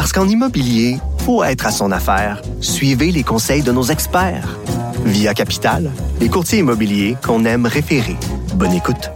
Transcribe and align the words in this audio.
Parce 0.00 0.14
qu'en 0.14 0.26
immobilier, 0.26 0.96
faut 1.26 1.44
être 1.44 1.66
à 1.66 1.70
son 1.70 1.92
affaire. 1.92 2.40
Suivez 2.62 3.12
les 3.12 3.22
conseils 3.22 3.60
de 3.60 3.70
nos 3.70 3.82
experts. 3.82 4.58
Via 5.04 5.34
Capital, 5.34 5.90
les 6.20 6.30
courtiers 6.30 6.60
immobiliers 6.60 7.18
qu'on 7.22 7.44
aime 7.44 7.66
référer. 7.66 8.16
Bonne 8.54 8.72
écoute. 8.72 9.10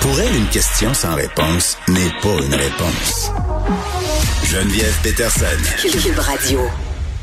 Pour 0.00 0.20
elle, 0.20 0.36
une 0.36 0.46
question 0.46 0.94
sans 0.94 1.16
réponse 1.16 1.76
n'est 1.88 2.12
pas 2.22 2.44
une 2.46 2.54
réponse. 2.54 3.32
Geneviève 4.44 4.96
Peterson. 5.02 5.46
Cube 5.80 6.18
Radio. 6.20 6.60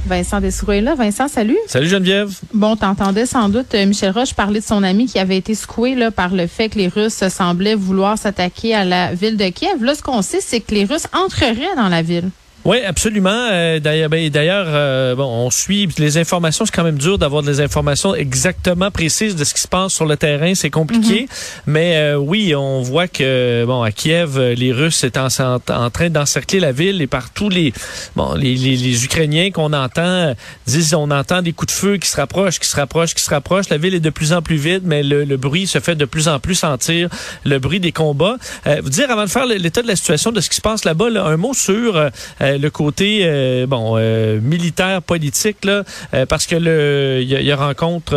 Vincent 0.06 0.42
Dessoureau 0.42 0.74
est 0.74 0.82
là. 0.82 0.96
Vincent, 0.96 1.28
salut. 1.28 1.58
Salut 1.68 1.88
Geneviève. 1.88 2.32
Bon, 2.54 2.76
t'entendais 2.76 3.26
sans 3.26 3.50
doute 3.50 3.74
euh, 3.76 3.86
Michel 3.86 4.12
Roche 4.12 4.34
parler 4.34 4.60
de 4.60 4.66
son 4.66 4.84
ami 4.84 5.06
qui 5.06 5.20
avait 5.20 5.38
été 5.38 5.56
secoué 5.56 5.96
là, 5.96 6.12
par 6.12 6.34
le 6.34 6.48
fait 6.48 6.70
que 6.70 6.78
les 6.78 6.88
Russes 6.88 7.28
semblaient 7.28 7.76
vouloir 7.76 8.18
s'attaquer 8.18 8.74
à 8.74 8.86
la 8.86 9.14
ville 9.14 9.38
de 9.38 9.50
Kiev. 9.50 9.84
Là, 9.84 9.96
ce 9.96 10.02
qu'on 10.02 10.22
sait, 10.22 10.42
c'est 10.42 10.62
que 10.62 10.74
les 10.74 10.86
Russes 10.86 11.08
entreraient 11.14 11.76
dans 11.76 11.90
la 11.90 12.02
ville. 12.02 12.30
Oui, 12.66 12.78
absolument. 12.86 13.48
Euh, 13.52 13.80
d'ailleurs, 13.80 14.10
ben, 14.10 14.30
d'ailleurs, 14.30 14.66
euh, 14.68 15.16
bon, 15.16 15.24
on 15.26 15.50
suit 15.50 15.88
les 15.98 16.18
informations. 16.18 16.66
C'est 16.66 16.76
quand 16.76 16.84
même 16.84 16.98
dur 16.98 17.18
d'avoir 17.18 17.42
des 17.42 17.62
informations 17.62 18.14
exactement 18.14 18.92
précises 18.92 19.36
de 19.36 19.44
ce 19.46 19.54
qui 19.54 19.62
se 19.62 19.68
passe 19.68 19.94
sur 19.94 20.06
le 20.06 20.18
terrain. 20.18 20.54
C'est 20.56 20.70
compliqué, 20.70 21.22
Mhm. 21.22 21.28
mais 21.68 21.96
euh, 21.98 22.16
oui, 22.18 22.54
on 22.56 22.82
voit 22.82 23.08
que 23.08 23.64
bon, 23.66 23.82
à 23.82 23.92
Kiev, 23.92 24.38
euh, 24.38 24.54
les 24.56 24.74
Russes 24.74 24.98
sont 24.98 25.18
en, 25.18 25.56
en 25.74 25.90
train 25.90 26.10
d'encercler 26.10 26.60
la 26.60 26.72
ville 26.74 27.02
et 27.02 27.08
par 27.08 27.32
tous 27.32 27.48
les 27.50 27.74
bon, 28.18 28.34
les, 28.36 28.56
les, 28.56 28.76
les 28.76 29.06
Ukrainiens 29.06 29.52
qu'on 29.52 29.72
entend 29.74 30.02
euh, 30.04 30.34
disent, 30.68 30.94
on 30.94 31.10
entend 31.12 31.42
des 31.42 31.54
coups 31.54 31.74
de 31.74 31.80
feu 31.80 31.98
qui 31.98 32.10
se 32.10 32.18
rapprochent, 32.18 32.60
qui 32.60 32.68
se 32.68 32.76
rapprochent, 32.76 33.16
qui 33.16 33.24
se 33.24 33.30
rapprochent. 33.30 33.70
La 33.70 33.78
ville 33.78 33.96
est 33.96 34.00
de 34.02 34.10
plus 34.10 34.34
en 34.34 34.42
plus 34.42 34.58
vide, 34.58 34.84
mais 34.86 35.02
le, 35.02 35.24
le 35.24 35.38
bruit 35.38 35.66
se 35.66 35.80
fait 35.80 35.96
de 35.96 36.06
plus 36.06 36.28
en 36.28 36.40
plus 36.40 36.56
sentir, 36.56 37.08
le 37.46 37.58
bruit 37.60 37.80
des 37.80 37.94
combats. 37.94 38.36
Euh, 38.68 38.82
vous 38.84 38.90
dire 38.90 39.10
avant 39.10 39.24
de 39.24 39.30
faire 39.30 39.46
l'état 39.46 39.82
de 39.82 39.88
la 39.88 39.96
situation 39.96 40.32
de 40.34 40.42
ce 40.42 40.50
qui 40.50 40.58
se 40.58 40.62
passe 40.62 40.84
là-bas, 40.84 41.10
là, 41.10 41.24
un 41.26 41.38
mot 41.38 41.54
sur 41.54 42.10
euh, 42.50 42.58
le 42.58 42.70
côté 42.70 43.22
euh, 43.24 43.66
bon 43.68 43.96
euh, 43.98 44.40
militaire 44.42 45.02
politique 45.02 45.66
là, 45.66 45.84
euh, 46.14 46.26
parce 46.26 46.46
que 46.46 46.56
le 46.56 47.20
il 47.22 47.30
y, 47.30 47.46
y 47.46 47.52
a 47.52 47.56
rencontre 47.56 48.16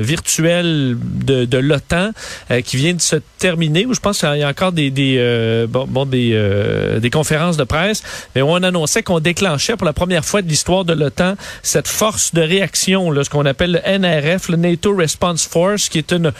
virtuelle 0.00 0.96
de, 1.00 1.44
de 1.44 1.58
l'OTAN 1.58 2.10
qui 2.64 2.76
vient 2.76 2.94
de 2.94 3.00
se 3.00 3.16
terminer 3.38 3.86
où 3.86 3.94
je 3.94 4.00
pense 4.00 4.20
qu'il 4.20 4.36
y 4.36 4.42
a 4.42 4.48
encore 4.48 4.72
des 4.72 4.90
des 4.90 5.66
bon, 5.68 5.86
bon, 5.88 6.06
des 6.06 6.98
des 7.00 7.10
conférences 7.10 7.56
de 7.56 7.64
presse 7.64 8.02
mais 8.34 8.42
où 8.42 8.48
on 8.48 8.62
annonçait 8.62 9.02
qu'on 9.02 9.20
déclenchait 9.20 9.76
pour 9.76 9.86
la 9.86 9.92
première 9.92 10.24
fois 10.24 10.42
de 10.42 10.48
l'histoire 10.48 10.84
de 10.84 10.94
l'OTAN 10.94 11.34
cette 11.62 11.88
force 11.88 12.34
de 12.34 12.40
réaction 12.40 13.10
là, 13.10 13.24
ce 13.24 13.30
qu'on 13.30 13.46
appelle 13.46 13.72
le 13.72 13.98
NRF 13.98 14.48
le 14.48 14.56
NATO 14.56 14.94
Response 14.94 15.46
Force 15.46 15.88
qui 15.88 15.98
est 15.98 16.12
une 16.12 16.32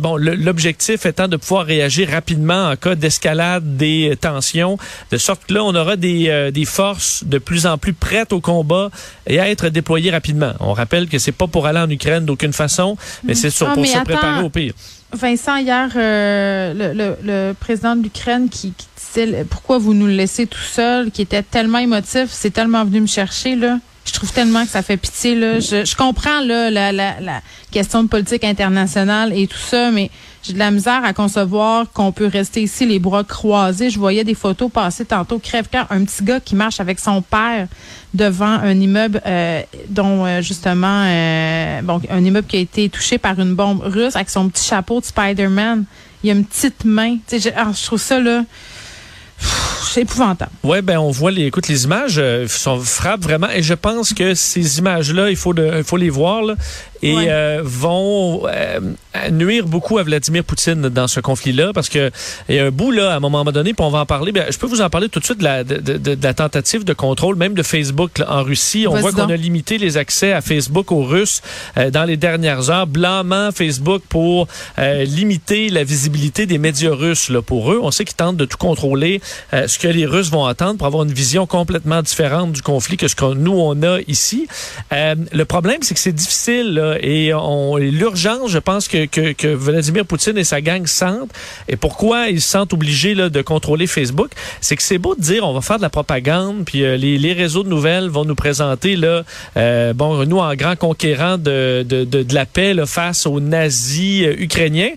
bon 0.00 0.16
l'objectif 0.16 1.06
étant 1.06 1.28
de 1.28 1.36
pouvoir 1.36 1.66
réagir 1.66 2.10
rapidement 2.10 2.70
en 2.70 2.76
cas 2.76 2.94
d'escalade 2.94 3.76
des 3.76 4.16
tensions 4.20 4.78
de 5.10 5.16
sorte 5.16 5.46
que 5.46 5.54
là 5.54 5.64
on 5.64 5.74
aura 5.74 5.96
des 5.96 6.28
euh, 6.28 6.50
des 6.50 6.64
forces 6.70 7.24
de 7.24 7.38
plus 7.38 7.66
en 7.66 7.76
plus 7.78 7.92
prêtes 7.92 8.32
au 8.32 8.40
combat 8.40 8.90
et 9.26 9.38
à 9.40 9.48
être 9.50 9.68
déployées 9.68 10.10
rapidement. 10.10 10.52
On 10.60 10.72
rappelle 10.72 11.08
que 11.08 11.18
c'est 11.18 11.32
pas 11.32 11.46
pour 11.46 11.66
aller 11.66 11.80
en 11.80 11.90
Ukraine 11.90 12.24
d'aucune 12.24 12.52
façon, 12.52 12.96
mais 13.24 13.34
c'est 13.34 13.50
sur- 13.50 13.68
Ah, 13.68 13.74
pour 13.74 13.84
se 13.86 13.92
attends. 13.92 14.04
préparer 14.04 14.42
au 14.42 14.48
pire. 14.50 14.72
Vincent, 15.12 15.56
hier, 15.56 15.88
euh, 15.96 16.72
le, 16.72 16.92
le- 16.94 17.16
le 17.24 17.52
président 17.52 17.96
de 17.96 18.02
l'Ukraine 18.04 18.48
qui, 18.48 18.72
qui 18.72 18.86
disait 18.96 19.44
pourquoi 19.44 19.78
vous 19.78 19.92
nous 19.92 20.06
laissez 20.06 20.46
tout 20.46 20.58
seul, 20.60 21.10
qui 21.10 21.22
était 21.22 21.42
tellement 21.42 21.78
émotif, 21.78 22.28
c'est 22.30 22.50
tellement 22.52 22.84
venu 22.84 23.00
me 23.02 23.06
chercher 23.08 23.56
là. 23.56 23.78
Je 24.04 24.12
trouve 24.12 24.32
tellement 24.32 24.64
que 24.64 24.70
ça 24.70 24.82
fait 24.82 24.96
pitié 24.96 25.34
là. 25.34 25.60
Je, 25.60 25.84
je 25.84 25.94
comprends 25.96 26.40
là 26.40 26.70
la, 26.70 26.90
la, 26.90 27.20
la 27.20 27.42
question 27.70 28.02
de 28.02 28.08
politique 28.08 28.44
internationale 28.44 29.32
et 29.36 29.46
tout 29.46 29.58
ça, 29.58 29.90
mais 29.90 30.10
j'ai 30.42 30.54
de 30.54 30.58
la 30.58 30.70
misère 30.70 31.04
à 31.04 31.12
concevoir 31.12 31.92
qu'on 31.92 32.12
peut 32.12 32.26
rester 32.26 32.62
ici 32.62 32.86
les 32.86 32.98
bras 32.98 33.24
croisés. 33.24 33.90
Je 33.90 33.98
voyais 33.98 34.24
des 34.24 34.34
photos 34.34 34.70
passer 34.70 35.04
tantôt 35.04 35.38
crève-cœur, 35.38 35.86
un 35.90 36.04
petit 36.04 36.24
gars 36.24 36.40
qui 36.40 36.56
marche 36.56 36.80
avec 36.80 36.98
son 36.98 37.20
père 37.20 37.68
devant 38.14 38.46
un 38.46 38.80
immeuble 38.80 39.20
euh, 39.26 39.62
dont 39.88 40.24
euh, 40.24 40.40
justement 40.40 41.04
euh, 41.06 41.82
bon 41.82 42.00
un 42.10 42.24
immeuble 42.24 42.46
qui 42.46 42.56
a 42.56 42.60
été 42.60 42.88
touché 42.88 43.18
par 43.18 43.38
une 43.38 43.54
bombe 43.54 43.82
russe 43.82 44.16
avec 44.16 44.30
son 44.30 44.48
petit 44.48 44.66
chapeau 44.66 45.00
de 45.00 45.04
Spider-Man. 45.04 45.84
Il 46.24 46.28
y 46.28 46.30
a 46.30 46.34
une 46.34 46.44
petite 46.44 46.84
main. 46.84 47.18
Je, 47.30 47.50
ah, 47.54 47.70
je 47.78 47.84
trouve 47.84 48.00
ça 48.00 48.18
là 48.18 48.44
c'est 49.82 50.02
épouvantable. 50.02 50.50
Ouais, 50.62 50.82
ben 50.82 50.98
on 50.98 51.10
voit 51.10 51.30
les, 51.30 51.44
écoute, 51.46 51.68
les 51.68 51.84
images 51.84 52.16
euh, 52.18 52.46
sont 52.48 52.78
frappent 52.80 53.22
vraiment, 53.22 53.48
et 53.50 53.62
je 53.62 53.74
pense 53.74 54.12
que 54.14 54.34
ces 54.34 54.78
images-là, 54.78 55.30
il 55.30 55.36
faut, 55.36 55.54
de, 55.54 55.70
il 55.78 55.84
faut 55.84 55.96
les 55.96 56.10
voir 56.10 56.42
là, 56.42 56.54
et 57.02 57.14
Ouais. 57.16 57.26
euh, 57.30 57.60
vont 57.64 58.42
euh, 58.46 58.78
nuire 59.30 59.66
beaucoup 59.66 59.96
à 59.98 60.02
Vladimir 60.02 60.44
Poutine 60.44 60.82
dans 60.90 61.08
ce 61.08 61.20
conflit-là, 61.20 61.72
parce 61.72 61.88
que 61.88 62.10
il 62.48 62.56
y 62.56 62.58
a 62.58 62.66
un 62.66 62.70
bout 62.70 62.90
là, 62.90 63.12
à 63.12 63.16
un 63.16 63.20
moment 63.20 63.42
donné, 63.44 63.72
puis 63.72 63.84
on 63.84 63.90
va 63.90 64.00
en 64.00 64.06
parler. 64.06 64.32
Ben, 64.32 64.44
je 64.50 64.58
peux 64.58 64.66
vous 64.66 64.82
en 64.82 64.90
parler 64.90 65.08
tout 65.08 65.18
de 65.20 65.24
suite 65.24 65.38
de 65.38 65.44
la, 65.44 65.64
de, 65.64 65.76
de- 65.78 65.96
de 66.14 66.22
la 66.22 66.34
tentative 66.34 66.84
de 66.84 66.92
contrôle, 66.92 67.36
même 67.36 67.54
de 67.54 67.62
Facebook 67.62 68.18
là, 68.18 68.26
en 68.32 68.42
Russie. 68.42 68.86
On 68.88 68.96
voit 68.96 69.12
qu'on 69.12 69.30
a 69.30 69.36
limité 69.36 69.78
les 69.78 69.96
accès 69.96 70.32
à 70.32 70.40
Facebook 70.42 70.92
aux 70.92 71.02
Russes 71.04 71.40
euh, 71.78 71.90
dans 71.90 72.04
les 72.04 72.16
dernières 72.18 72.68
heures, 72.70 72.86
blâmant 72.86 73.50
Facebook 73.52 74.02
pour 74.08 74.46
limiter 74.78 75.68
la 75.68 75.84
visibilité 75.84 76.46
des 76.46 76.58
médias 76.58 76.92
russes. 76.94 77.28
Là, 77.30 77.42
pour 77.42 77.72
eux, 77.72 77.80
on 77.82 77.90
sait 77.90 78.04
qu'ils 78.04 78.16
tentent 78.16 78.36
de 78.36 78.44
tout 78.44 78.56
contrôler, 78.58 79.20
euh, 79.54 79.66
ce 79.70 79.78
que 79.78 79.88
les 79.88 80.04
Russes 80.06 80.30
vont 80.30 80.44
attendre 80.44 80.76
pour 80.78 80.86
avoir 80.86 81.04
une 81.04 81.12
vision 81.12 81.46
complètement 81.46 82.02
différente 82.02 82.52
du 82.52 82.62
conflit 82.62 82.96
que 82.96 83.08
ce 83.08 83.14
que 83.14 83.32
nous 83.34 83.52
on 83.58 83.82
a 83.82 84.00
ici. 84.08 84.46
Euh, 84.92 85.14
le 85.32 85.44
problème, 85.44 85.78
c'est 85.82 85.94
que 85.94 86.00
c'est 86.00 86.12
difficile 86.12 86.74
là, 86.74 86.96
et 87.00 87.32
l'urgence, 87.78 88.50
je 88.50 88.58
pense 88.58 88.88
que, 88.88 89.06
que, 89.06 89.32
que 89.32 89.48
Vladimir 89.48 90.04
Poutine 90.04 90.36
et 90.36 90.44
sa 90.44 90.60
gang 90.60 90.86
sentent. 90.86 91.30
Et 91.68 91.76
pourquoi 91.76 92.28
ils 92.28 92.40
se 92.40 92.48
sentent 92.50 92.72
obligés 92.72 93.14
là, 93.14 93.28
de 93.28 93.42
contrôler 93.42 93.86
Facebook, 93.86 94.30
c'est 94.60 94.76
que 94.76 94.82
c'est 94.82 94.98
beau 94.98 95.14
de 95.14 95.20
dire 95.22 95.46
on 95.46 95.52
va 95.54 95.60
faire 95.60 95.76
de 95.78 95.82
la 95.82 95.90
propagande, 95.90 96.64
puis 96.64 96.84
euh, 96.84 96.96
les, 96.96 97.16
les 97.18 97.32
réseaux 97.32 97.62
de 97.62 97.68
nouvelles 97.68 98.08
vont 98.08 98.24
nous 98.24 98.34
présenter 98.34 98.96
là, 98.96 99.22
euh, 99.56 99.92
bon, 99.92 100.24
nous 100.26 100.38
en 100.38 100.54
grand 100.54 100.76
conquérant 100.76 101.38
de, 101.38 101.84
de, 101.88 102.04
de, 102.04 102.22
de 102.22 102.34
la 102.34 102.46
paix 102.46 102.74
là, 102.74 102.86
face 102.86 103.26
aux 103.26 103.40
nazis 103.40 104.26
ukrainiens. 104.38 104.90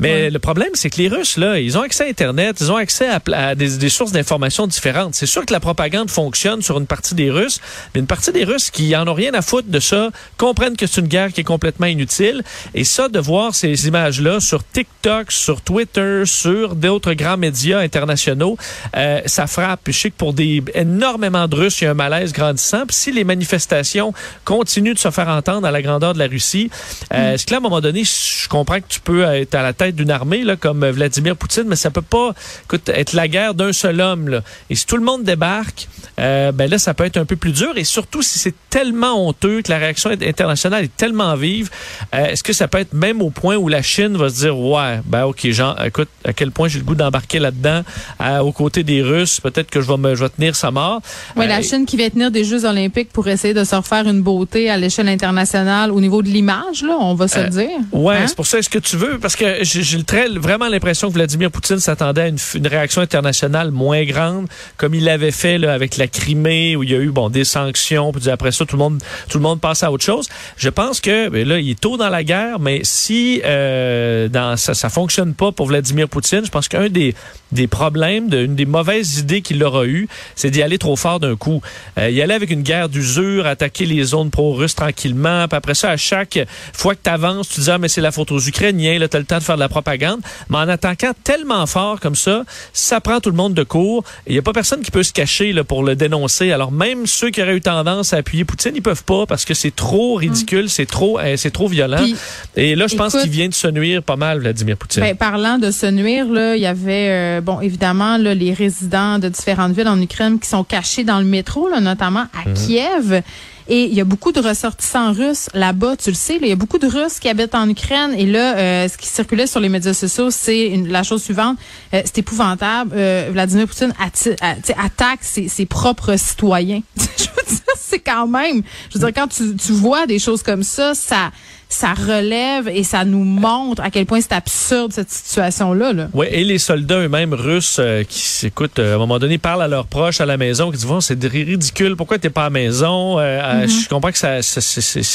Mais 0.00 0.14
Ouais. 0.14 0.30
le 0.30 0.38
problème, 0.38 0.70
c'est 0.74 0.90
que 0.90 0.98
les 0.98 1.08
Russes, 1.08 1.36
là, 1.38 1.58
ils 1.58 1.76
ont 1.78 1.82
accès 1.82 2.04
à 2.04 2.08
Internet, 2.08 2.56
ils 2.60 2.70
ont 2.70 2.76
accès 2.76 3.06
à 3.32 3.54
des, 3.54 3.78
des 3.78 3.88
sources 3.88 4.12
d'informations 4.14 4.66
différentes. 4.66 5.14
C'est 5.14 5.26
sûr 5.26 5.44
que 5.44 5.52
la 5.52 5.60
propagande 5.60 6.10
fonctionne 6.10 6.62
sur 6.62 6.78
une 6.78 6.86
partie 6.86 7.14
des 7.14 7.30
Russes, 7.30 7.60
mais 7.94 8.00
une 8.00 8.06
partie 8.06 8.32
des 8.32 8.44
Russes 8.44 8.70
qui 8.70 8.96
en 8.96 9.06
ont 9.06 9.14
rien 9.14 9.34
à 9.34 9.42
foutre 9.42 9.68
de 9.68 9.80
ça 9.80 10.10
comprennent 10.36 10.76
que 10.76 10.86
c'est 10.86 11.00
une 11.00 11.08
guerre 11.08 11.32
qui 11.32 11.42
est 11.42 11.44
complètement 11.44 11.86
inutile. 11.86 12.42
Et 12.74 12.84
ça, 12.84 13.08
de 13.08 13.18
voir 13.18 13.54
ces 13.54 13.86
images-là 13.86 14.40
sur 14.40 14.66
TikTok, 14.66 15.30
sur 15.30 15.60
Twitter, 15.60 16.22
sur 16.24 16.74
d'autres 16.74 17.12
grands 17.14 17.36
médias 17.36 17.80
internationaux, 17.80 18.56
euh, 18.96 19.20
ça 19.26 19.46
frappe. 19.46 19.80
Puis 19.84 19.92
je 19.92 20.00
sais 20.00 20.10
que 20.10 20.16
pour 20.16 20.32
des 20.32 20.62
énormément 20.74 21.46
de 21.48 21.56
Russes, 21.56 21.80
il 21.80 21.84
y 21.84 21.86
a 21.86 21.90
un 21.90 21.94
malaise 21.94 22.32
grandissant. 22.32 22.86
Puis 22.86 22.96
si 22.96 23.12
les 23.12 23.24
manifestations 23.24 24.12
continuent 24.44 24.94
de 24.94 24.98
se 24.98 25.10
faire 25.10 25.28
entendre 25.28 25.66
à 25.66 25.70
la 25.70 25.82
grandeur 25.82 26.14
de 26.14 26.18
la 26.18 26.26
Russie, 26.26 26.70
euh, 27.12 27.34
est-ce 27.34 27.46
que 27.46 27.50
là, 27.50 27.56
à 27.56 27.60
un 27.60 27.62
moment 27.62 27.80
donné, 27.80 28.04
je 28.04 28.48
comprends 28.48 28.80
que 28.80 28.88
tu 28.88 29.00
peux 29.00 29.24
être 29.24 29.54
à 29.54 29.62
la 29.62 29.72
tête 29.72 29.96
d'une 29.96 30.10
armée 30.10 30.44
là, 30.44 30.56
comme 30.56 30.86
Vladimir 30.88 31.36
Poutine, 31.36 31.64
mais 31.66 31.76
ça 31.76 31.90
peut 31.90 32.02
pas 32.02 32.32
écoute, 32.64 32.88
être 32.88 33.12
la 33.12 33.28
guerre 33.28 33.54
d'un 33.54 33.72
seul 33.72 34.00
homme. 34.00 34.03
Là. 34.28 34.40
Et 34.70 34.74
si 34.74 34.86
tout 34.86 34.96
le 34.96 35.02
monde 35.04 35.22
débarque, 35.24 35.88
euh, 36.20 36.52
ben 36.52 36.70
là, 36.70 36.78
ça 36.78 36.94
peut 36.94 37.04
être 37.04 37.16
un 37.16 37.24
peu 37.24 37.36
plus 37.36 37.52
dur. 37.52 37.72
Et 37.76 37.84
surtout, 37.84 38.22
si 38.22 38.38
c'est 38.38 38.54
tellement 38.70 39.26
honteux 39.28 39.62
que 39.62 39.70
la 39.70 39.78
réaction 39.78 40.10
internationale 40.10 40.84
est 40.84 40.96
tellement 40.96 41.34
vive, 41.34 41.70
euh, 42.14 42.26
est-ce 42.26 42.42
que 42.42 42.52
ça 42.52 42.68
peut 42.68 42.78
être 42.78 42.92
même 42.92 43.20
au 43.22 43.30
point 43.30 43.56
où 43.56 43.68
la 43.68 43.82
Chine 43.82 44.16
va 44.16 44.28
se 44.28 44.40
dire, 44.40 44.58
ouais, 44.58 45.00
ben 45.06 45.24
ok, 45.24 45.48
genre, 45.50 45.76
écoute, 45.84 46.08
à 46.24 46.32
quel 46.32 46.50
point 46.50 46.68
j'ai 46.68 46.78
le 46.78 46.84
goût 46.84 46.94
d'embarquer 46.94 47.38
là-dedans, 47.38 47.82
euh, 48.20 48.38
aux 48.40 48.52
côtés 48.52 48.82
des 48.84 49.02
Russes, 49.02 49.40
peut-être 49.40 49.70
que 49.70 49.80
je 49.80 49.88
vais 49.90 49.96
me, 49.96 50.14
je 50.14 50.22
vais 50.24 50.30
tenir 50.30 50.54
sa 50.56 50.70
mort. 50.70 51.00
Oui, 51.36 51.44
Euh, 51.44 51.48
la 51.48 51.62
Chine 51.62 51.86
qui 51.86 51.96
vient 51.96 52.10
tenir 52.10 52.30
des 52.30 52.44
Jeux 52.44 52.64
olympiques 52.64 53.10
pour 53.12 53.26
essayer 53.28 53.54
de 53.54 53.64
se 53.64 53.74
refaire 53.74 54.06
une 54.08 54.22
beauté 54.22 54.70
à 54.70 54.76
l'échelle 54.76 55.08
internationale 55.08 55.90
au 55.90 56.00
niveau 56.00 56.22
de 56.22 56.28
l'image, 56.28 56.82
là, 56.82 56.96
on 57.00 57.14
va 57.14 57.28
se 57.28 57.40
le 57.40 57.48
dire. 57.48 57.68
Ouais, 57.92 58.16
Hein? 58.16 58.26
c'est 58.26 58.36
pour 58.36 58.46
ça. 58.46 58.58
Est-ce 58.58 58.70
que 58.70 58.78
tu 58.78 58.96
veux? 58.96 59.18
Parce 59.18 59.36
que 59.36 59.58
j'ai 59.62 59.98
vraiment 60.36 60.68
l'impression 60.68 61.08
que 61.08 61.14
Vladimir 61.14 61.50
Poutine 61.50 61.78
s'attendait 61.78 62.22
à 62.22 62.28
une 62.28 62.66
réaction 62.66 63.02
internationale 63.02 63.70
moins 63.70 63.93
grande, 64.02 64.46
comme 64.76 64.94
il 64.94 65.04
l'avait 65.04 65.30
fait 65.30 65.64
avec 65.64 65.96
la 65.96 66.06
Crimée, 66.06 66.76
où 66.76 66.82
il 66.82 66.90
y 66.90 66.94
a 66.94 66.98
eu 66.98 67.10
bon 67.10 67.30
des 67.30 67.44
sanctions, 67.44 68.12
puis 68.12 68.28
après 68.28 68.52
ça 68.52 68.64
tout 68.64 68.76
le 68.76 68.82
monde 68.82 69.02
tout 69.28 69.38
le 69.38 69.42
monde 69.42 69.60
passe 69.60 69.82
à 69.82 69.92
autre 69.92 70.04
chose. 70.04 70.28
Je 70.56 70.68
pense 70.68 71.00
que 71.00 71.28
ben 71.28 71.46
là, 71.46 71.58
il 71.58 71.70
est 71.70 71.80
tôt 71.80 71.96
dans 71.96 72.08
la 72.08 72.24
guerre, 72.24 72.58
mais 72.58 72.80
si 72.82 73.40
euh, 73.44 74.28
ça 74.56 74.74
ça 74.74 74.88
fonctionne 74.88 75.34
pas 75.34 75.52
pour 75.52 75.66
Vladimir 75.66 76.08
Poutine, 76.08 76.44
je 76.44 76.50
pense 76.50 76.68
qu'un 76.68 76.88
des 76.88 77.14
des 77.52 77.66
problèmes, 77.68 78.28
de, 78.28 78.44
une 78.44 78.56
des 78.56 78.66
mauvaises 78.66 79.18
idées 79.18 79.40
qu'il 79.40 79.62
aura 79.62 79.86
eu, 79.86 80.08
c'est 80.34 80.50
d'y 80.50 80.60
aller 80.60 80.76
trop 80.78 80.96
fort 80.96 81.20
d'un 81.20 81.36
coup. 81.36 81.62
Euh, 81.98 82.10
y 82.10 82.20
aller 82.20 82.34
avec 82.34 82.50
une 82.50 82.62
guerre 82.62 82.88
d'usure, 82.88 83.46
attaquer 83.46 83.86
les 83.86 84.02
zones 84.02 84.30
pro-russes 84.30 84.74
tranquillement, 84.74 85.46
puis 85.46 85.56
après 85.56 85.74
ça, 85.74 85.90
à 85.90 85.96
chaque 85.96 86.38
fois 86.72 86.94
que 86.94 87.00
tu 87.04 87.10
avances, 87.10 87.48
tu 87.48 87.60
dis 87.60 87.70
ah 87.70 87.78
mais 87.78 87.88
c'est 87.88 88.00
la 88.00 88.10
faute 88.10 88.32
aux 88.32 88.40
Ukrainiens, 88.40 88.98
là 88.98 89.08
t'as 89.08 89.20
le 89.20 89.24
temps 89.24 89.38
de 89.38 89.42
faire 89.44 89.54
de 89.54 89.60
la 89.60 89.68
propagande, 89.68 90.20
mais 90.50 90.58
en 90.58 90.68
attaquant 90.68 91.12
tellement 91.22 91.66
fort 91.66 92.00
comme 92.00 92.16
ça, 92.16 92.44
ça 92.72 93.00
prend 93.00 93.20
tout 93.20 93.30
le 93.30 93.36
monde 93.36 93.54
de 93.54 93.62
court. 93.62 93.83
Il 94.26 94.34
y 94.34 94.38
a 94.38 94.42
pas 94.42 94.52
personne 94.52 94.80
qui 94.82 94.90
peut 94.90 95.02
se 95.02 95.12
cacher 95.12 95.52
là, 95.52 95.64
pour 95.64 95.82
le 95.82 95.96
dénoncer. 95.96 96.52
Alors 96.52 96.72
même 96.72 97.06
ceux 97.06 97.30
qui 97.30 97.42
auraient 97.42 97.56
eu 97.56 97.60
tendance 97.60 98.12
à 98.12 98.18
appuyer 98.18 98.44
Poutine, 98.44 98.72
ils 98.74 98.82
peuvent 98.82 99.04
pas 99.04 99.26
parce 99.26 99.44
que 99.44 99.54
c'est 99.54 99.74
trop 99.74 100.14
ridicule, 100.14 100.68
c'est 100.68 100.86
trop, 100.86 101.18
euh, 101.18 101.36
c'est 101.36 101.50
trop 101.50 101.68
violent. 101.68 101.98
Puis, 102.02 102.16
Et 102.56 102.74
là, 102.74 102.86
je 102.86 102.96
pense 102.96 103.16
qu'il 103.16 103.30
vient 103.30 103.48
de 103.48 103.54
se 103.54 103.68
nuire 103.68 104.02
pas 104.02 104.16
mal, 104.16 104.40
Vladimir 104.40 104.76
Poutine. 104.76 105.02
Ben, 105.02 105.16
parlant 105.16 105.58
de 105.58 105.70
se 105.70 105.86
nuire, 105.86 106.26
là, 106.28 106.56
il 106.56 106.62
y 106.62 106.66
avait, 106.66 107.08
euh, 107.10 107.40
bon, 107.40 107.60
évidemment, 107.60 108.16
là, 108.18 108.34
les 108.34 108.52
résidents 108.52 109.18
de 109.18 109.28
différentes 109.28 109.72
villes 109.72 109.88
en 109.88 110.00
Ukraine 110.00 110.38
qui 110.38 110.48
sont 110.48 110.64
cachés 110.64 111.04
dans 111.04 111.18
le 111.18 111.24
métro, 111.24 111.68
là, 111.68 111.80
notamment 111.80 112.26
à 112.34 112.48
Mhm. 112.48 112.54
Kiev. 112.54 113.22
Et 113.68 113.84
il 113.84 113.94
y 113.94 114.00
a 114.00 114.04
beaucoup 114.04 114.32
de 114.32 114.40
ressortissants 114.40 115.12
russes 115.12 115.48
là-bas, 115.54 115.96
tu 115.96 116.10
le 116.10 116.14
sais. 116.14 116.34
là, 116.34 116.46
il 116.46 116.48
y 116.48 116.52
a 116.52 116.56
beaucoup 116.56 116.78
de 116.78 116.86
Russes 116.86 117.18
qui 117.18 117.28
habitent 117.28 117.54
en 117.54 117.68
Ukraine. 117.68 118.14
Et 118.16 118.26
là, 118.26 118.56
euh, 118.56 118.88
ce 118.88 118.98
qui 118.98 119.06
circulait 119.06 119.46
sur 119.46 119.60
les 119.60 119.70
médias 119.70 119.94
sociaux, 119.94 120.30
c'est 120.30 120.76
la 120.86 121.02
chose 121.02 121.22
suivante. 121.22 121.56
Euh, 121.94 122.02
c'est 122.04 122.18
épouvantable. 122.18 122.92
Euh, 122.94 123.30
Vladimir 123.32 123.66
Poutine 123.66 123.94
sais, 124.12 124.36
attaque 124.76 125.20
ses, 125.22 125.48
ses 125.48 125.66
propres 125.66 126.16
citoyens. 126.16 126.82
je 126.96 127.02
veux 127.02 127.46
dire, 127.46 127.74
c'est 127.78 128.00
quand 128.00 128.26
même... 128.26 128.62
Je 128.90 128.98
veux 128.98 129.04
dire, 129.04 129.14
quand 129.14 129.28
tu, 129.28 129.56
tu 129.56 129.72
vois 129.72 130.06
des 130.06 130.18
choses 130.18 130.42
comme 130.42 130.62
ça, 130.62 130.94
ça 130.94 131.30
ça 131.74 131.92
relève 131.94 132.68
et 132.68 132.84
ça 132.84 133.04
nous 133.04 133.24
montre 133.24 133.82
à 133.82 133.90
quel 133.90 134.06
point 134.06 134.20
c'est 134.20 134.32
absurde 134.32 134.92
cette 134.92 135.10
situation-là. 135.10 135.92
Là. 135.92 136.08
Oui, 136.14 136.26
et 136.30 136.44
les 136.44 136.58
soldats 136.58 136.98
eux-mêmes 137.00 137.34
russes 137.34 137.78
euh, 137.80 138.04
qui 138.04 138.20
s'écoutent, 138.20 138.78
euh, 138.78 138.92
à 138.92 138.94
un 138.94 138.98
moment 138.98 139.18
donné, 139.18 139.38
parlent 139.38 139.62
à 139.62 139.68
leurs 139.68 139.86
proches 139.86 140.20
à 140.20 140.26
la 140.26 140.36
maison, 140.36 140.70
qui 140.70 140.76
disent 140.78 140.86
Bon, 140.86 141.00
c'est 141.00 141.22
ridicule, 141.24 141.96
pourquoi 141.96 142.18
t'es 142.18 142.30
pas 142.30 142.42
à 142.42 142.44
la 142.44 142.50
maison? 142.50 143.18
Euh, 143.18 143.40
euh, 143.42 143.66
Je 143.66 143.88
comprends 143.88 144.12
que 144.12 144.18
ça, 144.18 144.38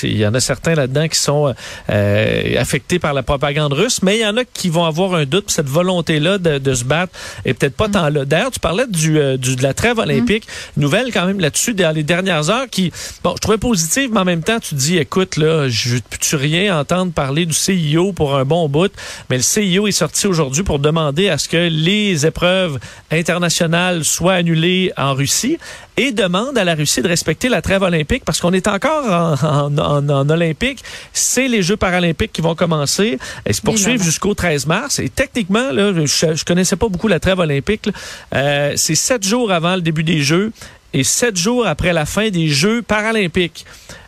il 0.03 0.17
y 0.17 0.27
en 0.27 0.33
a 0.33 0.39
certains 0.39 0.75
là-dedans 0.75 1.07
qui 1.07 1.19
sont 1.19 1.53
euh, 1.89 2.59
affectés 2.59 2.99
par 2.99 3.13
la 3.13 3.23
propagande 3.23 3.73
russe, 3.73 4.01
mais 4.03 4.17
il 4.17 4.21
y 4.21 4.25
en 4.25 4.35
a 4.37 4.43
qui 4.43 4.69
vont 4.69 4.83
avoir 4.85 5.13
un 5.15 5.25
doute, 5.25 5.49
cette 5.51 5.69
volonté-là 5.69 6.37
de, 6.37 6.57
de 6.57 6.73
se 6.73 6.83
battre 6.83 7.13
est 7.45 7.53
peut-être 7.53 7.75
pas 7.75 7.87
tant 7.89 8.09
là. 8.09 8.25
D'ailleurs, 8.25 8.51
tu 8.51 8.59
parlais 8.59 8.85
du, 8.87 9.17
euh, 9.17 9.37
du- 9.37 9.55
de 9.55 9.63
la 9.63 9.73
trêve 9.73 9.97
olympique. 9.99 10.45
Nouvelle 10.77 11.11
quand 11.13 11.25
même 11.25 11.39
là-dessus, 11.39 11.73
dans 11.73 11.95
les 11.95 12.03
dernières 12.03 12.49
heures, 12.49 12.67
qui, 12.69 12.91
bon, 13.23 13.33
je 13.35 13.41
trouvais 13.41 13.57
positive, 13.57 14.09
mais 14.11 14.19
en 14.19 14.25
même 14.25 14.43
temps, 14.43 14.59
tu 14.59 14.75
dis, 14.75 14.97
écoute, 14.97 15.37
là, 15.37 15.67
je 15.69 15.97
plus 16.09 16.19
rien 16.49 16.79
entendre 16.79 17.11
parler 17.11 17.45
du 17.45 17.53
CIO 17.53 18.11
pour 18.13 18.35
un 18.35 18.45
bon 18.45 18.67
bout, 18.69 18.91
mais 19.29 19.37
le 19.37 19.43
CIO 19.43 19.87
est 19.87 19.91
sorti 19.91 20.27
aujourd'hui 20.27 20.63
pour 20.63 20.79
demander 20.79 21.29
à 21.29 21.37
ce 21.37 21.47
que 21.47 21.69
les 21.69 22.25
épreuves 22.25 22.79
internationales 23.11 24.03
soient 24.03 24.33
annulées 24.35 24.91
en 24.97 25.13
Russie 25.13 25.57
et 25.97 26.11
demande 26.11 26.57
à 26.57 26.63
la 26.63 26.75
Russie 26.75 27.01
de 27.01 27.07
respecter 27.07 27.49
la 27.49 27.61
trêve 27.61 27.81
olympique 27.81 28.23
parce 28.25 28.39
qu'on 28.39 28.53
est 28.53 28.67
encore 28.67 29.05
en, 29.43 29.67
en- 29.67 29.77
en- 29.77 30.09
en 30.09 30.29
olympique. 30.29 30.79
C'est 31.13 31.47
les 31.47 31.61
Jeux 31.61 31.75
paralympiques 31.77 32.31
qui 32.31 32.41
vont 32.41 32.55
commencer 32.55 33.19
et 33.45 33.53
se 33.53 33.61
poursuivre 33.61 33.89
Évidemment. 33.89 34.05
jusqu'au 34.09 34.33
13 34.33 34.65
mars. 34.65 34.99
Et 34.99 35.09
techniquement, 35.09 35.71
là, 35.71 35.91
je, 35.93 36.35
je 36.35 36.45
connaissais 36.45 36.77
pas 36.77 36.87
beaucoup 36.87 37.07
la 37.09 37.19
trêve 37.19 37.39
olympique. 37.39 37.89
Euh, 38.33 38.73
c'est 38.77 38.95
sept 38.95 39.27
jours 39.27 39.51
avant 39.51 39.75
le 39.75 39.81
début 39.81 40.03
des 40.03 40.21
Jeux 40.21 40.51
et 40.93 41.03
sept 41.03 41.37
jours 41.37 41.65
après 41.67 41.93
la 41.93 42.05
fin 42.05 42.29
des 42.29 42.47
Jeux 42.47 42.81
paralympiques. 42.81 43.65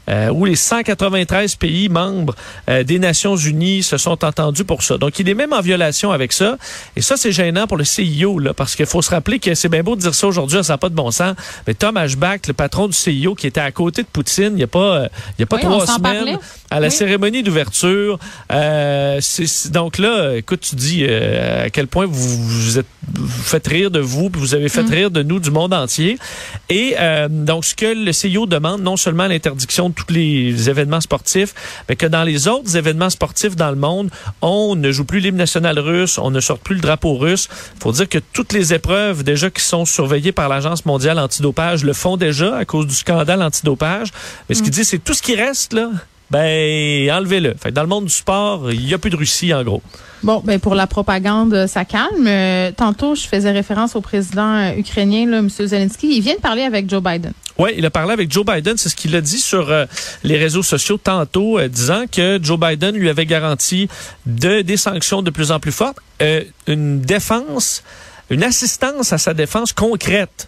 euh, 0.09 0.29
où 0.29 0.45
les 0.45 0.55
193 0.55 1.55
pays 1.55 1.87
membres 1.87 2.35
euh, 2.69 2.83
des 2.83 2.97
Nations 2.97 3.35
Unies 3.37 3.83
se 3.83 3.97
sont 3.97 4.25
entendus 4.25 4.65
pour 4.65 4.81
ça. 4.81 4.97
Donc, 4.97 5.19
il 5.19 5.29
est 5.29 5.35
même 5.35 5.53
en 5.53 5.61
violation 5.61 6.11
avec 6.11 6.33
ça. 6.33 6.57
Et 6.95 7.01
ça, 7.01 7.15
c'est 7.17 7.31
gênant 7.31 7.67
pour 7.67 7.77
le 7.77 7.83
CIO, 7.85 8.39
là, 8.39 8.53
parce 8.53 8.75
qu'il 8.75 8.87
faut 8.87 9.03
se 9.03 9.11
rappeler 9.11 9.37
que 9.39 9.53
c'est 9.53 9.69
bien 9.69 9.83
beau 9.83 9.95
de 9.95 10.01
dire 10.01 10.13
ça 10.15 10.25
aujourd'hui, 10.27 10.61
ça 10.63 10.73
n'a 10.73 10.77
pas 10.79 10.89
de 10.89 10.95
bon 10.95 11.11
sens. 11.11 11.35
Mais 11.67 11.75
Tom 11.75 11.95
Ashback, 11.97 12.47
le 12.47 12.53
patron 12.53 12.87
du 12.87 12.93
CIO, 12.93 13.35
qui 13.35 13.45
était 13.47 13.61
à 13.61 13.71
côté 13.71 14.01
de 14.01 14.07
Poutine, 14.07 14.47
il 14.49 14.55
n'y 14.55 14.63
a 14.63 14.67
pas, 14.67 14.79
euh, 15.03 15.07
il 15.37 15.41
y 15.41 15.43
a 15.43 15.45
pas 15.45 15.57
Oui, 15.57 15.61
trois 15.61 15.85
semaines, 15.85 16.01
parlait. 16.01 16.37
à 16.71 16.79
la 16.79 16.87
Oui. 16.87 16.93
cérémonie 16.93 17.43
d'ouverture. 17.43 18.17
Euh, 18.51 19.21
donc 19.69 19.97
là, 19.99 20.33
écoute, 20.35 20.61
tu 20.61 20.75
dis 20.75 21.05
à 21.05 21.69
quel 21.69 21.87
point 21.87 22.07
vous, 22.07 22.37
vous 22.43 22.79
êtes, 22.79 22.87
vous 23.19 23.27
faites 23.43 23.67
rire 23.67 23.91
de 23.91 23.99
vous, 23.99 24.29
puis 24.29 24.39
vous 24.41 24.55
avez 24.55 24.69
fait 24.69 24.83
Mm. 24.83 24.89
rire 24.91 25.11
de 25.11 25.23
nous, 25.23 25.39
du 25.39 25.51
monde 25.51 25.73
entier. 25.73 26.17
Et 26.69 26.95
euh, 26.99 27.27
donc, 27.29 27.65
ce 27.65 27.75
que 27.75 27.85
le 27.85 28.11
CIO 28.11 28.45
demande, 28.45 28.81
non 28.81 28.97
seulement 28.97 29.27
l'interdiction 29.27 29.89
de 29.89 29.93
tous 29.93 30.11
les 30.11 30.69
événements 30.69 31.01
sportifs, 31.01 31.53
mais 31.87 31.95
que 31.95 32.05
dans 32.05 32.23
les 32.23 32.47
autres 32.47 32.75
événements 32.77 33.09
sportifs 33.09 33.55
dans 33.55 33.69
le 33.69 33.75
monde, 33.75 34.09
on 34.41 34.75
ne 34.75 34.91
joue 34.91 35.05
plus 35.05 35.19
l'hymne 35.19 35.37
national 35.37 35.77
russe, 35.79 36.17
on 36.17 36.31
ne 36.31 36.39
sort 36.39 36.59
plus 36.59 36.75
le 36.75 36.81
drapeau 36.81 37.15
russe. 37.17 37.47
faut 37.79 37.91
dire 37.91 38.07
que 38.09 38.19
toutes 38.33 38.53
les 38.53 38.73
épreuves 38.73 39.23
déjà 39.23 39.49
qui 39.49 39.63
sont 39.63 39.85
surveillées 39.85 40.31
par 40.31 40.49
l'Agence 40.49 40.85
mondiale 40.85 41.19
antidopage 41.19 41.83
le 41.83 41.93
font 41.93 42.17
déjà 42.17 42.55
à 42.57 42.65
cause 42.65 42.87
du 42.87 42.95
scandale 42.95 43.41
antidopage. 43.41 44.09
Mais 44.49 44.55
ce 44.55 44.63
qu'il 44.63 44.71
dit, 44.71 44.85
c'est 44.85 44.99
tout 44.99 45.13
ce 45.13 45.21
qui 45.21 45.35
reste, 45.35 45.73
là, 45.73 45.89
ben, 46.31 47.11
enlevez-le. 47.11 47.55
Fait 47.61 47.69
que 47.69 47.75
dans 47.75 47.81
le 47.81 47.89
monde 47.89 48.05
du 48.05 48.13
sport, 48.13 48.71
il 48.71 48.85
n'y 48.85 48.93
a 48.93 48.97
plus 48.97 49.09
de 49.09 49.17
Russie, 49.17 49.53
en 49.53 49.63
gros. 49.63 49.81
Bon, 50.23 50.41
ben 50.45 50.59
pour 50.59 50.75
la 50.75 50.87
propagande, 50.87 51.53
euh, 51.53 51.67
ça 51.67 51.83
calme. 51.83 52.25
Euh, 52.25 52.71
tantôt, 52.71 53.15
je 53.15 53.27
faisais 53.27 53.51
référence 53.51 53.97
au 53.97 54.01
président 54.01 54.55
euh, 54.55 54.77
ukrainien, 54.77 55.25
là, 55.25 55.39
M. 55.39 55.49
Zelensky. 55.49 56.15
Il 56.15 56.21
vient 56.21 56.35
de 56.35 56.39
parler 56.39 56.61
avec 56.61 56.89
Joe 56.89 57.03
Biden. 57.03 57.33
Oui, 57.57 57.71
il 57.77 57.85
a 57.85 57.89
parlé 57.89 58.13
avec 58.13 58.31
Joe 58.31 58.45
Biden, 58.45 58.77
c'est 58.77 58.87
ce 58.87 58.95
qu'il 58.95 59.13
a 59.15 59.21
dit 59.21 59.39
sur 59.39 59.69
euh, 59.71 59.85
les 60.23 60.37
réseaux 60.37 60.63
sociaux 60.63 60.97
tantôt, 60.97 61.59
disant 61.67 62.05
que 62.09 62.39
Joe 62.41 62.57
Biden 62.57 62.95
lui 62.95 63.09
avait 63.09 63.25
garanti 63.25 63.89
de, 64.25 64.61
des 64.61 64.77
sanctions 64.77 65.21
de 65.21 65.31
plus 65.31 65.51
en 65.51 65.59
plus 65.59 65.73
fortes, 65.73 65.97
une 66.67 67.01
défense, 67.01 67.83
une 68.29 68.43
assistance 68.43 69.11
à 69.11 69.17
sa 69.17 69.33
défense 69.33 69.73
concrète. 69.73 70.47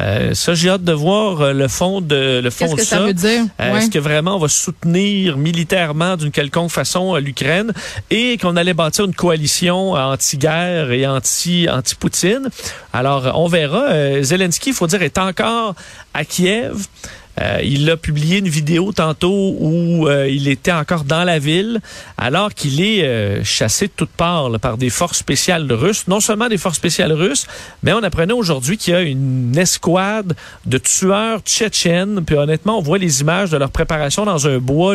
Euh, 0.00 0.34
ça, 0.34 0.54
j'ai 0.54 0.70
hâte 0.70 0.84
de 0.84 0.92
voir 0.92 1.40
euh, 1.40 1.52
le 1.52 1.68
fond 1.68 2.00
de 2.00 2.40
le 2.42 2.50
fond 2.50 2.64
Qu'est-ce 2.64 2.74
de 2.74 2.80
que 2.80 2.86
ça 2.86 3.00
veut 3.00 3.14
dire? 3.14 3.42
Euh, 3.60 3.72
Ouais. 3.72 3.78
Est-ce 3.78 3.90
que 3.90 3.98
vraiment 3.98 4.36
on 4.36 4.38
va 4.38 4.48
soutenir 4.48 5.36
militairement 5.36 6.16
d'une 6.16 6.30
quelconque 6.30 6.70
façon 6.70 7.14
l'Ukraine 7.16 7.72
et 8.10 8.38
qu'on 8.38 8.56
allait 8.56 8.74
bâtir 8.74 9.04
une 9.04 9.14
coalition 9.14 9.92
anti-guerre 9.92 10.90
et 10.90 11.06
anti 11.06 11.68
anti 11.70 11.94
Poutine 11.94 12.48
Alors 12.92 13.30
on 13.34 13.46
verra. 13.46 13.84
Euh, 13.90 14.22
Zelensky, 14.22 14.70
il 14.70 14.74
faut 14.74 14.86
dire, 14.86 15.02
est 15.02 15.18
encore 15.18 15.74
à 16.14 16.24
Kiev. 16.24 16.86
Euh, 17.40 17.60
il 17.62 17.88
a 17.90 17.96
publié 17.96 18.38
une 18.38 18.48
vidéo 18.48 18.92
tantôt 18.92 19.56
où 19.58 20.08
euh, 20.08 20.28
il 20.28 20.48
était 20.48 20.72
encore 20.72 21.04
dans 21.04 21.24
la 21.24 21.38
ville, 21.38 21.80
alors 22.18 22.52
qu'il 22.52 22.82
est 22.82 23.04
euh, 23.04 23.44
chassé 23.44 23.86
de 23.86 23.92
toutes 23.94 24.10
parts 24.10 24.50
par 24.60 24.76
des 24.76 24.90
forces 24.90 25.18
spéciales 25.18 25.70
russes. 25.72 26.06
Non 26.08 26.20
seulement 26.20 26.48
des 26.48 26.58
forces 26.58 26.76
spéciales 26.76 27.12
russes, 27.12 27.46
mais 27.82 27.92
on 27.92 28.02
apprenait 28.02 28.32
aujourd'hui 28.32 28.76
qu'il 28.76 28.92
y 28.92 28.96
a 28.96 29.02
une 29.02 29.56
escouade 29.56 30.34
de 30.66 30.78
tueurs 30.78 31.40
tchétchènes. 31.40 32.22
Puis 32.24 32.36
honnêtement, 32.36 32.78
on 32.78 32.82
voit 32.82 32.98
les 32.98 33.20
images 33.20 33.50
de 33.50 33.56
leur 33.56 33.70
préparation 33.70 34.24
dans 34.24 34.46
un 34.46 34.58
bois 34.58 34.94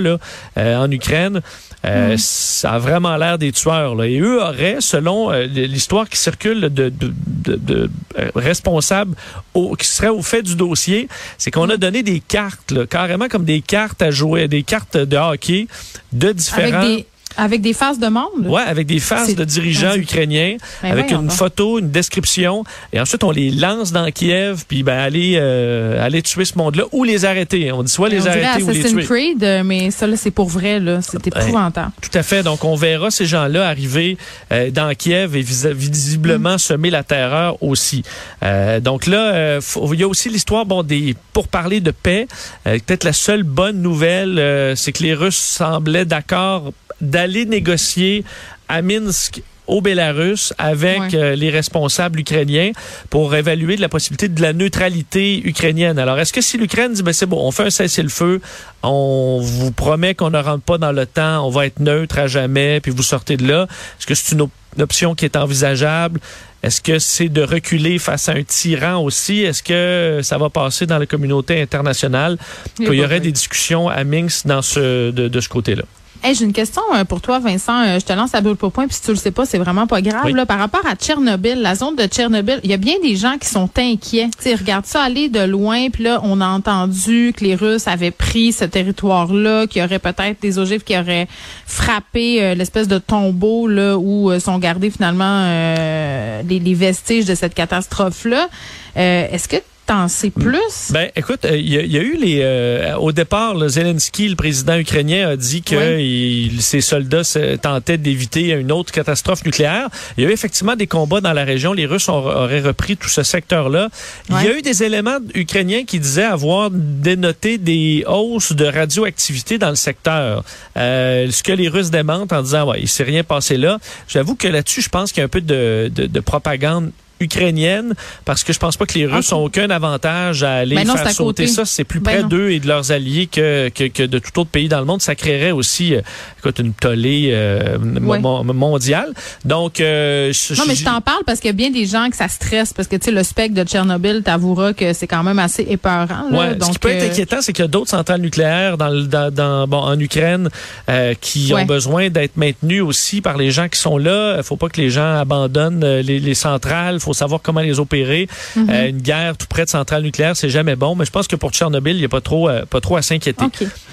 en 0.58 0.92
Ukraine. 0.92 1.42
Euh, 1.86 2.15
Ça 2.18 2.74
a 2.74 2.80
vraiment 2.80 3.15
l'air 3.18 3.38
des 3.38 3.51
tueurs. 3.51 3.96
Là. 3.96 4.08
Et 4.08 4.20
eux 4.20 4.42
auraient, 4.42 4.77
selon 4.80 5.32
euh, 5.32 5.46
l'histoire 5.46 6.10
qui 6.10 6.18
circule 6.18 6.62
de, 6.62 6.89
de, 6.89 7.13
de, 7.27 7.56
de, 7.56 7.89
euh, 8.18 8.30
responsables 8.36 9.15
au, 9.54 9.75
qui 9.75 9.88
seraient 9.88 10.10
au 10.10 10.22
fait 10.22 10.42
du 10.42 10.56
dossier, 10.56 11.08
c'est 11.38 11.51
qu'on 11.51 11.70
a 11.70 11.77
donné 11.77 12.04
des 12.04 12.20
cartes, 12.20 12.72
là, 12.72 12.86
carrément 12.86 13.27
comme 13.27 13.46
des 13.46 13.62
cartes 13.62 14.01
à 14.01 14.12
jouer, 14.12 14.48
des 14.48 14.63
cartes 14.63 14.98
de 14.98 15.18
hockey 15.18 15.68
de 16.12 16.27
Avec 16.27 16.38
différents... 16.38 16.86
des, 16.86 17.06
avec 17.38 17.62
des 17.62 17.74
faces 17.74 18.00
de 18.00 18.08
monde? 18.08 18.46
Ouais, 18.46 18.62
avec 18.62 18.88
des 18.88 19.00
faces 19.00 19.36
de 19.36 19.44
dirigeants 19.44 19.96
ukrainiens, 19.96 20.58
Ben 20.82 20.92
avec 20.92 21.12
une 21.12 21.30
photo, 21.30 21.80
une 21.80 21.92
description, 21.92 22.63
et 22.94 23.00
ensuite 23.00 23.24
on 23.24 23.32
les 23.32 23.51
lance 23.51 23.92
dans 23.92 24.10
Kiev, 24.12 24.63
puis 24.68 24.84
ben 24.84 24.98
aller 24.98 25.38
euh, 25.39 26.06
aller 26.06 26.22
tuer 26.22 26.46
ce 26.46 26.58
monde-là 26.58 26.84
ou 26.92 27.04
les 27.04 27.25
arrêter. 27.25 27.72
On 27.72 27.84
dit 27.84 27.92
soit 27.92 28.10
les 28.10 28.20
On 28.20 28.24
dirait 28.24 28.44
arrêter 28.44 28.63
ou 28.63 28.70
les 28.70 28.80
Assassin's 28.80 29.06
tuer. 29.06 29.15
Creed, 29.34 29.44
euh, 29.44 29.63
mais 29.63 29.92
ça, 29.92 30.08
là, 30.08 30.15
c'est 30.18 30.32
pour 30.32 30.50
vrai, 30.50 30.80
là. 30.80 31.01
C'est 31.01 31.25
épouvantable. 31.27 31.92
Tout 32.01 32.18
à 32.18 32.24
fait. 32.24 32.44
Donc, 32.44 32.63
on 32.63 32.75
verra 32.75 33.12
ces 33.12 33.25
gens-là 33.25 33.68
arriver 33.68 34.18
euh, 34.51 34.72
dans 34.72 34.94
Kiev 34.96 35.36
et 35.36 35.42
vis- 35.42 35.68
visiblement 35.74 36.58
semer 36.58 36.89
la 36.89 37.04
terreur 37.04 37.62
aussi. 37.63 38.04
Euh, 38.44 38.80
donc 38.80 39.06
là, 39.08 39.60
il 39.94 40.00
y 40.00 40.04
a 40.04 40.08
aussi 40.08 40.30
l'histoire, 40.30 40.65
bon, 40.65 40.84
des 40.84 41.15
pour 41.34 41.48
parler 41.48 41.80
de 41.80 41.92
paix. 41.92 42.27
Peut-être 42.63 43.04
la 43.04 43.13
seule 43.13 43.44
bonne 43.44 43.82
nouvelle, 43.82 44.74
c'est 44.75 44.92
que 44.92 45.04
les 45.04 45.13
Russes 45.13 45.38
semblaient 45.38 46.06
d'accord 46.06 46.72
d'aller 47.01 47.25
négocier 47.27 48.24
à 48.70 48.82
Minsk 48.82 49.41
au 49.67 49.82
Bélarus 49.82 50.53
avec 50.60 51.00
Ouais. 51.00 51.15
euh, 51.15 51.36
les 51.36 51.50
responsables 51.50 52.20
ukrainiens 52.20 52.72
pour 53.10 53.34
évaluer 53.34 53.75
de 53.77 53.82
la 53.82 53.89
possibilité 53.89 54.27
de 54.27 54.39
la 54.39 54.53
neutralité 54.53 55.41
ukrainienne. 55.44 55.98
Alors, 55.98 56.20
est-ce 56.20 56.32
que 56.32 56.41
si 56.41 56.58
l'Ukraine 56.60 56.94
dit, 56.94 57.01
ben 57.01 57.13
c'est 57.13 57.25
bon, 57.25 57.39
on 57.44 57.50
fait 57.50 57.63
un 57.63 57.70
cessez-le-feu, 57.72 58.41
on 58.84 59.39
vous 59.41 59.72
promet 59.72 60.13
qu'on 60.13 60.29
ne 60.29 60.38
rentre 60.38 60.63
pas 60.63 60.77
dans 60.77 60.91
le 60.91 61.08
temps, 61.08 61.48
on 61.48 61.50
va 61.50 61.65
être 61.65 61.79
neutre 61.79 62.20
à 62.20 62.27
jamais, 62.27 62.79
puis 62.79 62.91
vous 62.91 63.01
sortez 63.01 63.38
de 63.38 63.48
là, 63.48 63.63
est-ce 64.00 64.05
que 64.05 64.13
c'est 64.13 64.36
une, 64.36 64.41
op- 64.41 64.51
une 64.77 64.84
option 64.84 65.15
qui 65.15 65.25
est 65.25 65.36
envisageable? 65.36 66.20
Est-ce 66.62 66.82
que 66.82 67.00
c'est 67.00 67.29
de 67.29 67.41
reculer 67.41 67.98
face 67.98 68.29
à 68.29 68.34
un 68.34 68.44
tyran 68.44 69.03
aussi? 69.03 69.41
Est-ce 69.41 69.63
que 69.63 70.20
ça 70.24 70.38
va 70.38 70.50
passer 70.51 70.86
dans 70.86 71.00
la 71.00 71.05
communauté 71.08 71.60
internationale? 71.62 72.38
Il 72.79 72.84
y 72.84 72.88
a 72.88 72.89
Qu'il 72.91 73.00
y 73.00 73.03
aurait 73.03 73.20
de- 73.20 73.25
des 73.25 73.32
discussions 73.32 73.89
à 73.89 74.03
Minsk 74.03 74.46
dans 74.46 74.62
ce, 74.62 75.10
de, 75.10 75.27
de 75.27 75.39
ce 75.41 75.50
côté-là. 75.50 75.84
Hey, 76.25 76.34
j'ai 76.34 76.46
une 76.46 76.53
question 76.53 76.82
euh, 76.96 77.03
pour 77.03 77.22
toi, 77.22 77.38
Vincent. 77.38 77.84
Euh, 77.84 78.00
je 78.00 78.03
te 78.03 78.12
lance 78.12 78.34
à 78.34 78.41
boule 78.41 78.55
pour 78.55 78.72
point, 78.72 78.88
puis 78.88 78.96
si 78.96 79.03
tu 79.03 79.12
le 79.12 79.15
sais 79.15 79.29
pas, 79.29 79.46
c'est 79.46 79.60
vraiment 79.60 79.86
pas 79.86 80.01
grave. 80.01 80.24
Oui. 80.25 80.34
Là, 80.34 80.48
par 80.48 80.58
rapport 80.58 80.84
à 80.88 80.96
Tchernobyl, 80.96 81.62
la 81.62 81.75
zone 81.75 81.96
de 81.96 82.08
Tchernobyl, 82.08 82.60
il 82.63 82.72
y 82.72 82.74
a 82.74 82.77
bien 82.77 82.96
des 83.00 83.15
gens 83.15 83.38
qui 83.38 83.48
sont 83.48 83.70
inquiets. 83.77 84.29
Tu 84.36 84.50
sais, 84.50 84.55
regarde 84.55 84.88
ça 84.88 85.03
aller 85.03 85.29
de 85.29 85.41
loin, 85.41 85.91
puis 85.91 86.03
là, 86.03 86.22
on 86.24 86.41
a 86.41 86.48
entendu 86.48 87.32
que 87.38 87.44
les 87.44 87.53
Russes 87.53 87.88
avaient 87.88 88.10
pris 88.10 88.53
ce 88.53 88.65
territoire-là, 88.65 89.67
qu'il 89.67 89.84
y 89.84 89.86
aurait 89.86 90.00
peut-être 90.00 90.41
des 90.41 90.58
ogives 90.58 90.84
qui 90.84 90.98
auraient 90.98 91.27
frappé 91.67 92.41
euh, 92.41 92.55
l'espèce 92.55 92.88
de 92.88 92.98
tombeau 92.98 93.67
là 93.67 93.96
où 93.96 94.32
euh, 94.32 94.39
sont 94.39 94.58
gardés 94.58 94.89
finalement 94.89 95.44
euh, 95.44 96.41
les, 96.41 96.58
les 96.58 96.74
vestiges 96.74 97.25
de 97.25 97.36
cette 97.36 97.53
catastrophe-là. 97.53 98.50
Euh, 98.98 99.27
Est-ce 99.32 99.48
que 99.48 99.58
t'en 99.86 100.08
sais 100.08 100.30
plus? 100.32 100.92
Ben, 100.92 101.10
écoute, 101.15 101.46
euh, 101.46 101.56
il 101.58 101.70
y, 101.70 101.77
a- 101.77 101.82
il 101.84 101.92
y 101.92 101.98
a 101.98 102.01
eu 102.01 102.18
les. 102.18 102.39
euh, 102.42 102.96
au 102.98 103.12
départ, 103.12 103.54
là, 103.56 103.68
Zelensky, 103.70 104.27
le 104.30 104.36
président 104.36 104.75
ukrainien, 104.77 105.30
a 105.30 105.36
dit 105.36 105.62
que 105.62 105.96
Oui. 105.96 106.50
il- 106.54 106.62
ses 106.62 106.82
soldats 106.82 107.24
se- 107.24 107.56
tentaient 107.58 107.98
d'éviter 107.98 108.50
une 108.51 108.72
autre 108.72 108.92
catastrophe 108.92 109.46
nucléaire. 109.46 109.89
Il 110.18 110.24
y 110.24 110.27
a 110.27 110.30
eu 110.30 110.34
effectivement 110.34 110.75
des 110.75 110.88
combats 110.88 111.22
dans 111.22 111.34
la 111.34 111.44
région. 111.44 111.74
Les 111.74 111.86
Russes 111.86 112.10
ont- 112.10 112.13
auraient 112.25 112.62
repris 112.62 112.98
tout 112.98 113.10
ce 113.10 113.24
secteur-là. 113.24 113.89
Il 114.30 114.36
y 114.36 114.48
a 114.48 114.58
eu 114.58 114.62
des 114.62 114.84
éléments 114.84 115.18
ukrainiens 115.34 115.84
qui 115.86 116.00
disaient 116.00 116.24
avoir 116.24 116.70
dénoté 116.72 117.58
des 117.58 118.04
hausses 118.08 118.54
de 118.54 118.65
radioactivité 118.65 119.58
dans 119.58 119.70
le 119.70 119.75
secteur. 119.75 120.44
Euh, 120.77 121.30
ce 121.32 121.44
que 121.44 121.51
les 121.51 121.68
Russes 121.68 121.92
démentent 121.92 122.34
en 122.34 122.42
disant, 122.42 122.68
ouais, 122.70 122.80
il 122.82 122.88
s'est 122.88 123.04
rien 123.04 123.24
passé 123.24 123.58
là. 123.58 123.77
J'avoue 124.08 124.36
que 124.36 124.48
là-dessus, 124.48 124.82
je 124.82 124.89
pense 124.89 125.12
qu'il 125.12 125.20
y 125.20 125.22
a 125.22 125.25
un 125.25 125.30
peu 125.30 125.42
de, 125.42 125.92
de, 125.94 126.06
de 126.08 126.20
propagande 126.20 126.92
ukrainienne 127.20 127.94
parce 128.26 128.44
que 128.44 128.54
je 128.54 128.60
pense 128.60 128.78
pas 128.78 128.86
que 128.86 128.94
les 128.98 129.06
Russes 129.06 129.32
ont 129.32 129.44
aucun 129.44 129.70
avantage 129.70 130.44
à 130.44 130.56
aller 130.56 130.76
Ben 130.76 130.88
non, 130.88 130.96
faire 130.96 131.12
sauter 131.12 131.48
ça. 131.48 131.66
C'est 131.66 131.84
plus 131.84 132.00
Ben 132.00 132.12
près 132.12 132.24
d'eux 132.24 132.50
et 132.52 132.60
de 132.60 132.68
leurs 132.68 132.92
alliés 132.92 133.28
que, 133.28 133.70
que, 133.70 133.86
que 133.86 134.04
de 134.04 134.20
tout 134.20 134.40
autre 134.40 134.50
pays 134.50 134.68
dans 134.68 134.80
le 134.80 134.86
monde. 134.86 135.02
Ça 135.02 135.16
créerait 135.16 135.52
aussi 135.52 135.96
euh, 135.96 136.02
écoute, 136.40 136.60
une 136.60 136.74
tollée 136.74 137.30
euh, 137.34 137.78
mo- 137.80 138.12
Ouais. 138.14 138.20
mo- 138.20 138.44
mondiale. 138.44 139.14
Donc, 139.44 139.80
euh, 139.80 140.32
je- 140.34 140.54
Non, 140.56 140.64
mais 140.68 140.76
je- 140.76 140.84
t'en 140.86 141.02
parle 141.02 141.24
parce 141.26 141.40
qu'il 141.40 141.48
y 141.48 141.54
a 141.54 141.54
bien 141.54 141.72
des 141.72 141.86
gens 141.86 142.10
que 142.10 142.16
ça 142.16 142.28
stresse 142.28 142.74
parce 142.74 142.88
que 142.88 142.96
tu 142.96 143.06
sais 143.06 143.12
le 143.12 143.24
spectre 143.24 143.56
de 143.56 143.64
Tchernobyl 143.68 144.22
t'avouera 144.24 144.74
que 144.74 144.94
c'est 144.94 145.08
quand 145.08 145.24
même 145.24 145.40
assez 145.40 145.64
épeurant. 145.70 146.30
Là, 146.32 146.38
Ouais, 146.38 146.56
donc 146.56 146.68
ce 146.70 146.74
qui 146.74 146.80
peut 146.80 146.90
être 146.90 147.12
inquiétant, 147.12 147.38
c'est 147.42 147.54
qu'il 147.54 147.64
y 147.64 147.66
a 147.66 147.70
d'autres 147.70 147.90
centrales 147.90 148.22
nucléaires 148.22 148.78
dans, 148.78 148.90
le- 148.90 149.04
dans, 149.08 149.34
dans- 149.34 149.68
bon, 149.68 149.78
en 149.80 150.00
Ukraine 150.00 150.50
euh, 150.90 151.14
qui 151.20 151.54
Ouais. 151.54 151.64
ont 151.64 151.66
besoin 151.66 152.10
d'être 152.10 152.38
maintenues 152.38 152.82
aussi 152.82 153.22
par 153.22 153.38
les 153.38 153.52
gens 153.52 153.68
qui 153.70 153.80
sont 153.80 153.98
là. 153.98 154.36
Il 154.38 154.44
faut 154.44 154.58
pas 154.58 154.70
que 154.70 154.80
les 154.80 154.90
gens 154.90 155.18
abandonnent 155.20 155.84
les, 156.02 156.20
les 156.20 156.34
centrales. 156.36 157.00
Il 157.06 157.10
faut 157.10 157.14
savoir 157.14 157.40
comment 157.44 157.62
les 157.62 157.80
opérer. 157.80 158.28
Mhm. 158.56 158.70
Euh, 158.70 158.90
une 158.90 159.02
guerre 159.02 159.38
tout 159.38 159.46
près 159.48 159.64
de 159.64 159.70
centrales 159.70 160.02
nucléaires, 160.02 160.36
c'est 160.36 160.50
jamais 160.50 160.76
bon. 160.76 160.96
Mais 160.96 161.06
je 161.06 161.12
pense 161.12 161.28
que 161.28 161.36
pour 161.36 161.52
Tchernobyl, 161.52 161.96
il 161.96 162.00
n'y 162.00 162.06
a 162.06 162.10
pas 162.10 162.22
trop, 162.22 162.50
euh, 162.50 162.66
pas 162.66 162.82
trop 162.82 162.98
à 162.98 163.04
s'inquiéter. 163.04 163.46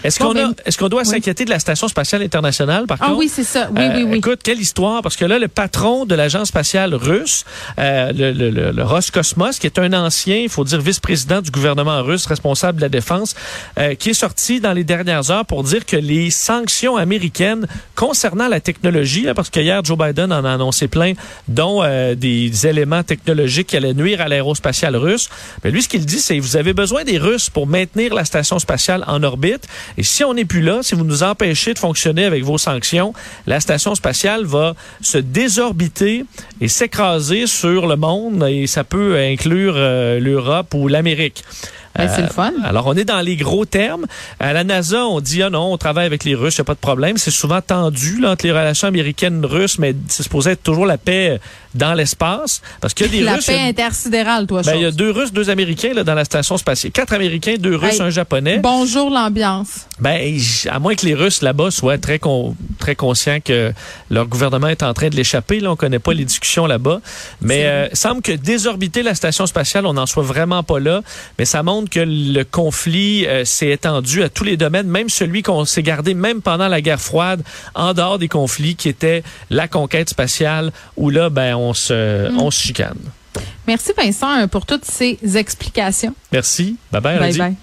Est-ce 0.04 0.18
qu'on 0.18 0.32
ben, 0.34 0.54
est-ce 0.64 0.76
qu'on 0.78 0.88
doit 0.88 1.02
oui. 1.02 1.06
s'inquiéter 1.08 1.44
de 1.44 1.50
la 1.50 1.58
station 1.58 1.88
spatiale 1.88 2.22
internationale, 2.22 2.86
par 2.86 2.98
Ah 3.00 3.06
contre? 3.06 3.18
oui, 3.18 3.28
c'est 3.32 3.44
ça. 3.44 3.68
Oui, 3.74 3.82
Euh, 3.82 3.96
oui, 3.96 4.04
oui. 4.10 4.18
Écoute, 4.18 4.40
quelle 4.42 4.60
histoire, 4.60 5.02
parce 5.02 5.16
que 5.16 5.24
là, 5.24 5.38
le 5.38 5.48
patron 5.48 6.04
de 6.06 6.14
l'agence 6.14 6.48
spatiale 6.48 6.94
russe, 6.94 7.44
euh, 7.78 8.12
le, 8.12 8.32
le, 8.32 8.50
le, 8.50 8.70
le 8.72 8.82
Roscosmos, 8.84 9.58
qui 9.58 9.66
est 9.66 9.78
un 9.78 9.92
ancien, 9.92 10.36
il 10.36 10.48
faut 10.48 10.64
dire, 10.64 10.80
vice-président 10.80 11.40
du 11.40 11.50
gouvernement 11.50 12.02
russe, 12.02 12.26
responsable 12.26 12.76
de 12.78 12.82
la 12.82 12.88
défense, 12.88 13.34
euh, 13.78 13.94
qui 13.94 14.10
est 14.10 14.14
sorti 14.14 14.60
dans 14.60 14.72
les 14.72 14.84
dernières 14.84 15.30
heures 15.30 15.46
pour 15.46 15.62
dire 15.64 15.84
que 15.86 15.96
les 15.96 16.30
sanctions 16.30 16.96
américaines 16.96 17.66
concernant 17.94 18.48
la 18.48 18.60
technologie, 18.60 19.22
là, 19.22 19.34
parce 19.34 19.50
que 19.50 19.60
hier, 19.60 19.82
Joe 19.84 19.98
Biden 19.98 20.32
en 20.32 20.44
a 20.44 20.50
annoncé 20.52 20.88
plein, 20.88 21.12
dont 21.48 21.82
euh, 21.82 22.14
des 22.14 22.66
éléments 22.66 23.02
technologiques 23.02 23.68
qui 23.68 23.76
allaient 23.76 23.94
nuire 23.94 24.20
à 24.20 24.28
l'aérospatiale 24.28 24.96
russe, 24.96 25.28
mais 25.64 25.70
lui, 25.70 25.82
ce 25.82 25.88
qu'il 25.88 26.04
dit, 26.06 26.18
c'est 26.20 26.38
vous 26.38 26.56
avez 26.56 26.72
besoin 26.72 27.04
des 27.04 27.18
Russes 27.18 27.50
pour 27.50 27.66
maintenir 27.66 28.14
la 28.14 28.24
station 28.24 28.58
spatiale 28.58 29.04
en 29.06 29.22
orbite, 29.22 29.66
et 29.96 30.02
si 30.02 30.24
on 30.24 30.34
n'est 30.34 30.44
plus 30.44 30.62
là, 30.62 30.80
si 30.82 30.94
vous 30.94 31.04
nous 31.04 31.22
empêchez 31.22 31.74
de 31.74 31.78
fonctionner 31.78 32.24
avec 32.24 32.44
vos 32.44 32.58
sanctions, 32.58 33.12
la 33.46 33.60
station 33.60 33.94
spatiale 33.94 34.44
va 34.44 34.74
se 35.00 35.18
désorbiter 35.18 36.24
et 36.60 36.68
s'écraser 36.68 37.46
sur 37.46 37.86
le 37.86 37.96
monde 37.96 38.46
et 38.48 38.66
ça 38.66 38.84
peut 38.84 39.18
inclure 39.18 39.74
euh, 39.76 40.18
l'Europe 40.18 40.74
ou 40.74 40.88
l'Amérique. 40.88 41.44
C'est 41.96 42.22
le 42.22 42.28
fun. 42.28 42.52
Alors, 42.64 42.86
on 42.86 42.94
est 42.94 43.04
dans 43.04 43.20
les 43.20 43.36
gros 43.36 43.64
termes. 43.64 44.06
À 44.40 44.52
la 44.52 44.64
NASA, 44.64 45.04
on 45.06 45.20
dit, 45.20 45.42
ah 45.42 45.50
non, 45.50 45.72
on 45.72 45.76
travaille 45.78 46.06
avec 46.06 46.24
les 46.24 46.34
Russes, 46.34 46.56
il 46.56 46.60
n'y 46.60 46.62
a 46.62 46.64
pas 46.64 46.74
de 46.74 46.78
problème. 46.78 47.18
C'est 47.18 47.30
souvent 47.30 47.60
tendu 47.60 48.18
là, 48.20 48.30
entre 48.32 48.46
les 48.46 48.52
relations 48.52 48.88
américaines 48.88 49.44
russes, 49.44 49.78
mais 49.78 49.94
c'est 50.08 50.22
supposé 50.22 50.52
être 50.52 50.62
toujours 50.62 50.86
la 50.86 50.98
paix 50.98 51.38
dans 51.74 51.94
l'espace. 51.94 52.60
Parce 52.80 52.94
qu'il 52.94 53.06
y 53.06 53.08
a 53.08 53.12
des 53.12 53.20
La 53.22 53.34
Russes... 53.34 53.46
paix 53.46 53.56
il 53.56 53.62
y 53.62 53.64
a- 53.64 53.68
intersidérale, 53.68 54.46
toi, 54.46 54.62
ben, 54.62 54.74
il 54.76 54.82
y 54.82 54.86
a 54.86 54.90
deux 54.90 55.10
Russes, 55.10 55.32
deux 55.32 55.50
Américains 55.50 55.92
là, 55.94 56.02
dans 56.04 56.14
la 56.14 56.24
station 56.24 56.56
spatiale. 56.56 56.92
Quatre 56.92 57.12
Américains, 57.14 57.56
deux 57.58 57.76
Russes, 57.76 57.94
Hey, 57.94 58.02
un 58.02 58.10
Japonais. 58.10 58.58
Bonjour 58.58 59.10
l'ambiance. 59.10 59.86
Ben, 60.00 60.38
à 60.70 60.78
moins 60.78 60.94
que 60.94 61.06
les 61.06 61.14
Russes 61.14 61.42
là-bas 61.42 61.70
soient 61.70 61.98
très 61.98 62.18
con- 62.18 62.56
très 62.78 62.94
conscients 62.94 63.38
que 63.44 63.72
leur 64.10 64.26
gouvernement 64.26 64.68
est 64.68 64.82
en 64.82 64.92
train 64.94 65.08
de 65.08 65.16
l'échapper. 65.16 65.60
Là, 65.60 65.70
on 65.72 65.76
connaît 65.76 65.98
pas 65.98 66.12
les 66.14 66.24
discussions 66.24 66.66
là-bas, 66.66 67.00
mais 67.40 67.64
euh, 67.66 67.88
semble 67.92 68.22
que 68.22 68.32
désorbiter 68.32 69.02
la 69.02 69.14
station 69.14 69.46
spatiale, 69.46 69.86
on 69.86 69.92
n'en 69.94 70.06
soit 70.06 70.22
vraiment 70.22 70.62
pas 70.62 70.78
là. 70.80 71.02
Mais 71.38 71.44
ça 71.44 71.62
montre 71.62 71.81
que 71.88 72.00
le 72.00 72.44
conflit 72.44 73.26
euh, 73.26 73.44
s'est 73.44 73.70
étendu 73.70 74.22
à 74.22 74.28
tous 74.28 74.44
les 74.44 74.56
domaines, 74.56 74.88
même 74.88 75.08
celui 75.08 75.42
qu'on 75.42 75.64
s'est 75.64 75.82
gardé 75.82 76.14
même 76.14 76.42
pendant 76.42 76.68
la 76.68 76.80
guerre 76.80 77.00
froide, 77.00 77.42
en 77.74 77.94
dehors 77.94 78.18
des 78.18 78.28
conflits, 78.28 78.76
qui 78.76 78.88
était 78.88 79.22
la 79.50 79.68
conquête 79.68 80.08
spatiale, 80.08 80.72
où 80.96 81.10
là, 81.10 81.30
ben, 81.30 81.54
on 81.56 81.74
se, 81.74 82.30
on 82.38 82.50
se 82.50 82.60
chicane. 82.60 82.98
Merci 83.66 83.92
Vincent 83.96 84.48
pour 84.48 84.66
toutes 84.66 84.84
ces 84.84 85.18
explications. 85.36 86.14
Merci. 86.32 86.76
Bye 86.90 87.00
bye. 87.00 87.18
Bye 87.18 87.38
bye. 87.38 87.56